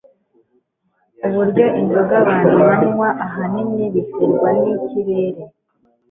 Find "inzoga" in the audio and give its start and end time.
1.81-2.13